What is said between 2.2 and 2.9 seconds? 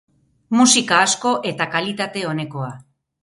onekoa.